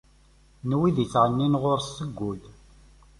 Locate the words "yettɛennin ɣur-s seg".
0.99-2.11